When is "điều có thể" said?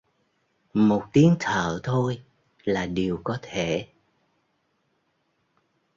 2.85-3.87